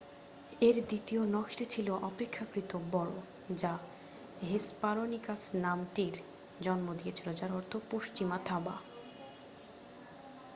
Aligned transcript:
"এর 0.61 0.75
দ্বিতীয় 0.87 1.21
নখটি 1.27 1.65
ছিল 1.65 1.87
অপেক্ষাকৃত 2.09 2.71
বড় 2.91 3.13
যা 3.57 3.73
হেসপারোনিকাস 4.41 5.41
নামটির 5.55 6.15
জন্ম 6.59 6.87
দিয়েছিল 6.93 7.27
যার 7.33 7.51
অর্থ 7.55 7.73
"পশ্চিমা 7.91 8.37
থাবা।"" 8.45 8.75